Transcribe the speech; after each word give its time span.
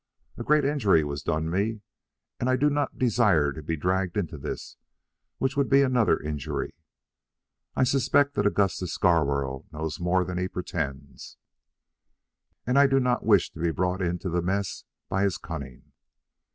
A 0.35 0.43
great 0.43 0.65
injury 0.65 1.03
was 1.03 1.21
done 1.21 1.47
me, 1.47 1.81
and 2.39 2.49
I 2.49 2.55
do 2.55 2.71
not 2.71 2.97
desire 2.97 3.51
to 3.53 3.61
be 3.61 3.75
dragged 3.77 4.17
into 4.17 4.35
this, 4.35 4.75
which 5.37 5.55
would 5.55 5.69
be 5.69 5.83
another 5.83 6.19
injury. 6.19 6.73
I 7.75 7.83
suspect 7.83 8.33
that 8.33 8.47
Augustus 8.47 8.91
Scarborough 8.95 9.67
knows 9.71 9.99
more 9.99 10.23
than 10.25 10.39
he 10.39 10.47
pretends, 10.47 11.37
and 12.65 12.79
I 12.79 12.87
do 12.87 12.99
not 12.99 13.27
wish 13.27 13.51
to 13.51 13.59
be 13.59 13.69
brought 13.69 14.01
into 14.01 14.27
the 14.27 14.41
mess 14.41 14.85
by 15.07 15.21
his 15.21 15.37
cunning. 15.37 15.91